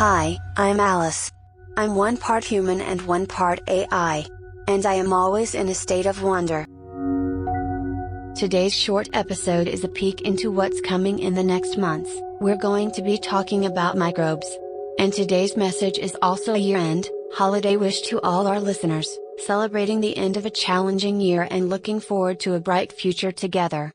[0.00, 1.30] Hi, I'm Alice.
[1.76, 4.24] I'm one part human and one part AI.
[4.66, 6.64] And I am always in a state of wonder.
[8.34, 12.10] Today's short episode is a peek into what's coming in the next months.
[12.40, 14.48] We're going to be talking about microbes.
[14.98, 20.00] And today's message is also a year end, holiday wish to all our listeners, celebrating
[20.00, 23.92] the end of a challenging year and looking forward to a bright future together.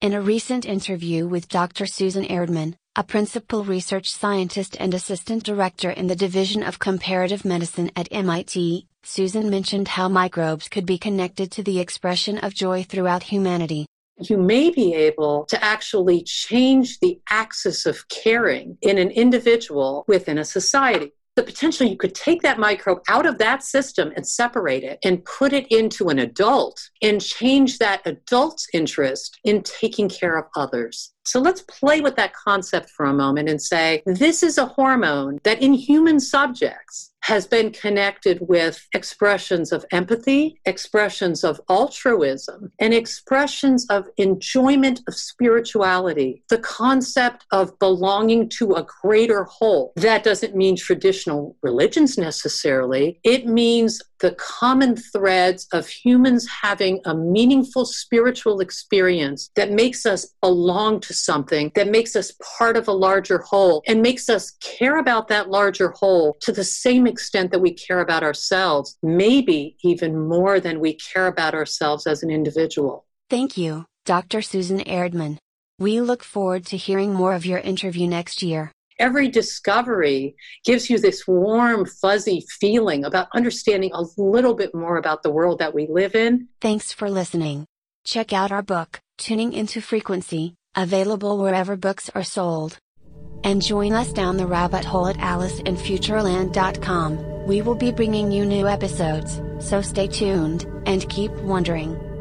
[0.00, 1.84] In a recent interview with Dr.
[1.84, 7.90] Susan Erdman, a principal research scientist and assistant director in the Division of Comparative Medicine
[7.96, 13.24] at MIT, Susan mentioned how microbes could be connected to the expression of joy throughout
[13.24, 13.86] humanity.
[14.20, 20.38] You may be able to actually change the axis of caring in an individual within
[20.38, 24.84] a society the potential you could take that microbe out of that system and separate
[24.84, 30.38] it and put it into an adult and change that adult's interest in taking care
[30.38, 31.12] of others.
[31.24, 35.38] So let's play with that concept for a moment and say this is a hormone
[35.44, 42.92] that in human subjects has been connected with expressions of empathy, expressions of altruism, and
[42.92, 46.44] expressions of enjoyment of spirituality.
[46.50, 49.94] The concept of belonging to a greater whole.
[49.96, 57.14] That doesn't mean traditional religions necessarily, it means the common threads of humans having a
[57.14, 62.92] meaningful spiritual experience that makes us belong to something, that makes us part of a
[62.92, 67.58] larger whole, and makes us care about that larger whole to the same extent that
[67.58, 73.04] we care about ourselves, maybe even more than we care about ourselves as an individual.
[73.28, 74.40] Thank you, Dr.
[74.40, 75.36] Susan Erdman.
[75.78, 80.98] We look forward to hearing more of your interview next year every discovery gives you
[80.98, 85.86] this warm, fuzzy feeling about understanding a little bit more about the world that we
[85.88, 86.48] live in.
[86.60, 87.66] Thanks for listening.
[88.04, 92.78] Check out our book, Tuning into Frequency, available wherever books are sold.
[93.42, 97.46] And join us down the rabbit hole at AliceInFutureland.com.
[97.46, 102.13] We will be bringing you new episodes, so stay tuned and keep wondering.